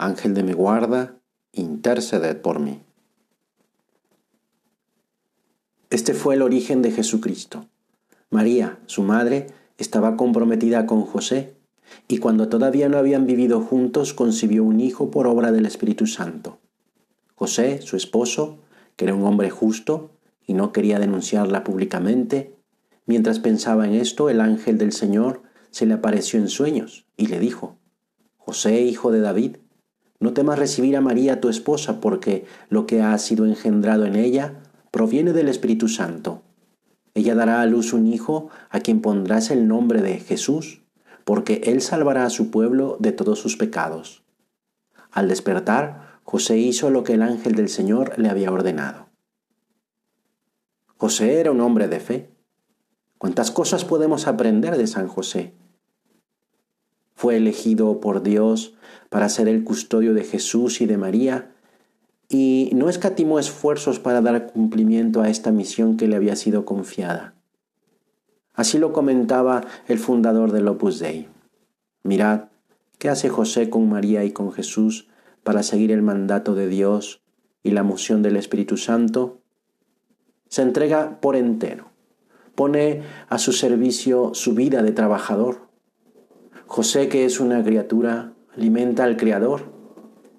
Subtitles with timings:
[0.00, 1.20] Ángel de mi guarda,
[1.52, 2.80] interceded por mí.
[5.90, 7.66] Este fue el origen de Jesucristo.
[8.30, 11.54] María, su madre, estaba comprometida con José
[12.08, 16.60] y cuando todavía no habían vivido juntos concibió un hijo por obra del Espíritu Santo.
[17.34, 18.58] José, su esposo,
[18.96, 20.12] que era un hombre justo
[20.46, 22.56] y no quería denunciarla públicamente,
[23.04, 27.38] mientras pensaba en esto, el ángel del Señor se le apareció en sueños y le
[27.38, 27.76] dijo,
[28.38, 29.56] José, hijo de David,
[30.20, 34.60] no temas recibir a María tu esposa, porque lo que ha sido engendrado en ella
[34.90, 36.42] proviene del Espíritu Santo.
[37.14, 40.82] Ella dará a luz un hijo a quien pondrás el nombre de Jesús,
[41.24, 44.22] porque él salvará a su pueblo de todos sus pecados.
[45.10, 49.08] Al despertar, José hizo lo que el ángel del Señor le había ordenado.
[50.96, 52.30] José era un hombre de fe.
[53.16, 55.54] ¿Cuántas cosas podemos aprender de San José?
[57.20, 58.72] Fue elegido por Dios
[59.10, 61.50] para ser el custodio de Jesús y de María,
[62.30, 67.34] y no escatimó esfuerzos para dar cumplimiento a esta misión que le había sido confiada.
[68.54, 71.28] Así lo comentaba el fundador del Opus Dei.
[72.04, 72.44] Mirad,
[72.96, 75.10] ¿qué hace José con María y con Jesús
[75.42, 77.20] para seguir el mandato de Dios
[77.62, 79.42] y la moción del Espíritu Santo?
[80.48, 81.90] Se entrega por entero,
[82.54, 85.69] pone a su servicio su vida de trabajador,
[86.72, 89.62] José, que es una criatura, alimenta al Creador.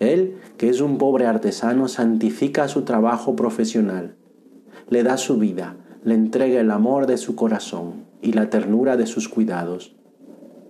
[0.00, 4.16] Él, que es un pobre artesano, santifica su trabajo profesional.
[4.88, 9.06] Le da su vida, le entrega el amor de su corazón y la ternura de
[9.06, 9.94] sus cuidados.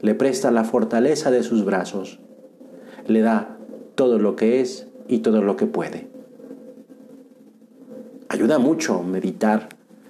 [0.00, 2.18] Le presta la fortaleza de sus brazos.
[3.06, 3.56] Le da
[3.94, 6.08] todo lo que es y todo lo que puede.
[8.28, 9.68] Ayuda mucho meditar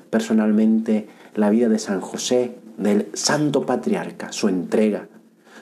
[0.09, 5.09] personalmente la vida de San José, del Santo Patriarca, su entrega,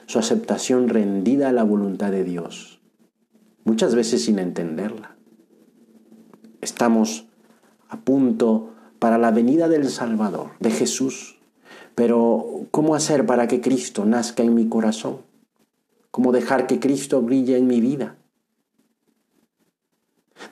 [0.05, 2.81] su aceptación rendida a la voluntad de Dios,
[3.63, 5.15] muchas veces sin entenderla.
[6.61, 7.25] Estamos
[7.89, 11.37] a punto para la venida del Salvador, de Jesús,
[11.95, 15.17] pero ¿cómo hacer para que Cristo nazca en mi corazón?
[16.11, 18.17] ¿Cómo dejar que Cristo brille en mi vida?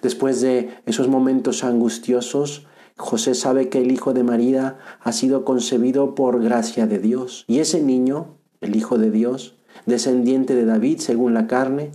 [0.02, 6.16] Después de esos momentos angustiosos, José sabe que el Hijo de María ha sido concebido
[6.16, 9.56] por gracia de Dios y ese niño el Hijo de Dios,
[9.86, 11.92] descendiente de David según la carne,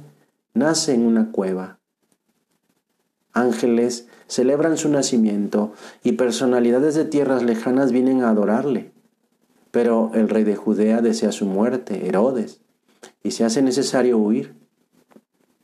[0.53, 1.79] nace en una cueva.
[3.33, 5.73] Ángeles celebran su nacimiento
[6.03, 8.93] y personalidades de tierras lejanas vienen a adorarle.
[9.71, 12.61] Pero el rey de Judea desea su muerte, Herodes,
[13.23, 14.55] y se hace necesario huir.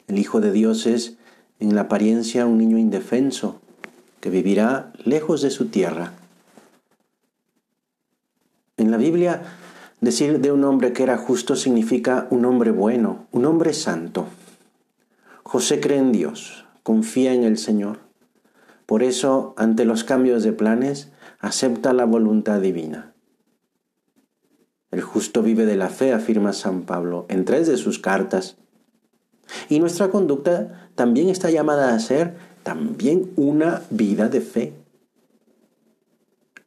[0.06, 1.16] El Hijo de Dios es,
[1.60, 3.60] en la apariencia, un niño indefenso,
[4.20, 6.12] que vivirá lejos de su tierra.
[8.76, 9.42] En la Biblia
[10.02, 14.26] Decir de un hombre que era justo significa un hombre bueno, un hombre santo.
[15.44, 18.00] José cree en Dios, confía en el Señor.
[18.84, 23.12] Por eso, ante los cambios de planes, acepta la voluntad divina.
[24.90, 28.56] El justo vive de la fe, afirma San Pablo en tres de sus cartas.
[29.68, 34.72] Y nuestra conducta también está llamada a ser también una vida de fe.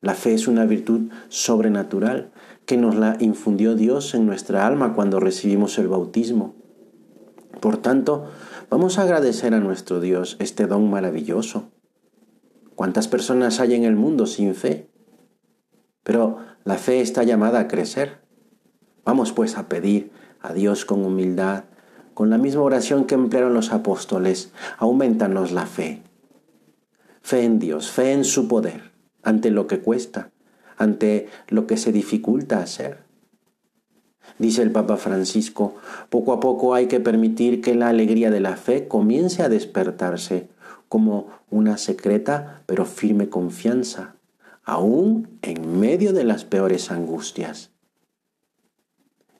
[0.06, 2.32] La fe es una virtud sobrenatural
[2.68, 6.54] que nos la infundió Dios en nuestra alma cuando recibimos el bautismo.
[7.60, 8.28] Por tanto,
[8.70, 11.72] vamos a agradecer a nuestro Dios este don maravilloso.
[12.76, 14.92] ¿Cuántas personas hay en el mundo sin fe?
[16.04, 18.22] Pero la fe está llamada a crecer.
[19.06, 21.64] Vamos pues a pedir a Dios con humildad,
[22.14, 26.04] con la misma oración que emplearon los apóstoles, aumentanos la fe.
[27.24, 28.94] Fe en Dios, fe en su poder
[29.26, 30.30] ante lo que cuesta,
[30.78, 33.00] ante lo que se dificulta hacer.
[34.40, 35.76] Dice el Papa Francisco,
[36.10, 40.48] poco a poco hay que permitir que la alegría de la fe comience a despertarse
[40.88, 44.16] como una secreta pero firme confianza,
[44.64, 47.72] aún en medio de las peores angustias.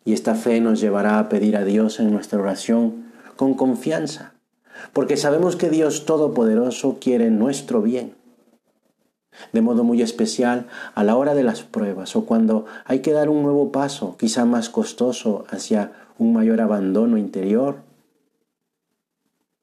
[0.04, 3.06] Y esta fe nos llevará a pedir a Dios en nuestra oración
[3.36, 4.34] con confianza,
[4.94, 8.14] porque sabemos que Dios Todopoderoso quiere nuestro bien
[9.54, 13.30] de modo muy especial a la hora de las pruebas o cuando hay que dar
[13.30, 17.78] un nuevo paso, quizá más costoso, hacia un mayor abandono interior.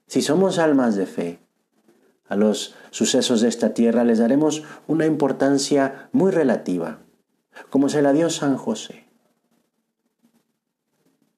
[0.07, 1.39] Si somos almas de fe,
[2.29, 6.99] a los sucesos de esta tierra les daremos una importancia muy relativa,
[7.71, 9.05] como se la dio San José.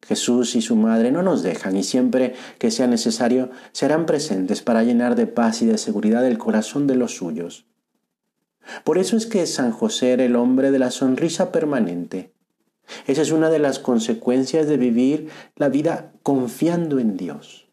[0.07, 4.83] Jesús y su madre no nos dejan y siempre que sea necesario serán presentes para
[4.83, 7.67] llenar de paz y de seguridad el corazón de los suyos.
[8.85, 12.33] Por eso es que San José era el hombre de la sonrisa permanente.
[13.07, 17.67] Esa es una de las consecuencias de vivir la vida confiando en Dios.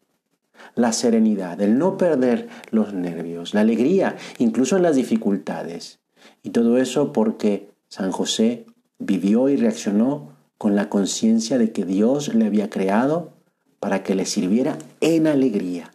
[0.74, 6.00] La serenidad, el no perder los nervios, la alegría, incluso en las dificultades.
[6.42, 8.66] Y todo eso porque San José
[8.98, 13.32] vivió y reaccionó con la conciencia de que Dios le había creado
[13.80, 15.90] para que le sirviera en alegría.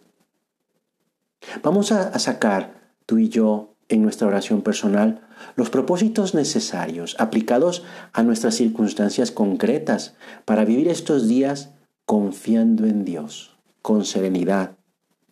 [1.62, 5.20] Vamos a, sacar tú y yo en nuestra oración personal
[5.56, 10.14] los propósitos necesarios aplicados a nuestras circunstancias concretas
[10.44, 11.70] para vivir estos días
[12.04, 14.76] confiando en Dios, con serenidad,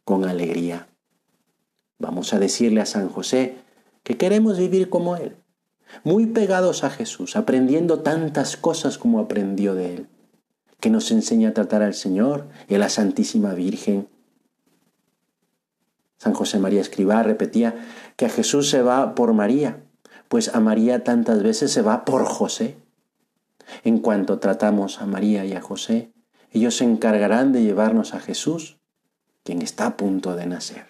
[0.05, 0.89] con alegría.
[1.99, 3.57] Vamos a decirle a San José
[4.03, 5.37] que queremos vivir como Él,
[6.05, 10.07] muy pegados a Jesús, aprendiendo tantas cosas como aprendió de Él,
[10.81, 14.09] que nos enseña a tratar al Señor y a la Santísima Virgen.
[16.19, 17.75] San José María Escribá repetía
[18.17, 19.85] que a Jesús se va por María,
[20.29, 22.77] pues a María tantas veces se va por José.
[23.85, 26.13] En cuanto tratamos a María y a José,
[26.51, 28.79] ellos se encargarán de llevarnos a Jesús,
[29.43, 30.87] quien está a punto de nacer.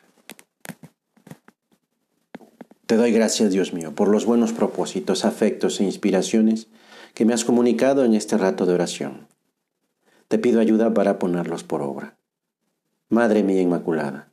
[2.86, 6.68] Te doy gracias, Dios mío, por los buenos propósitos, afectos e inspiraciones
[7.14, 9.26] que me has comunicado en este rato de oración.
[10.28, 12.16] Te pido ayuda para ponerlos por obra.
[13.08, 14.32] Madre mía Inmaculada,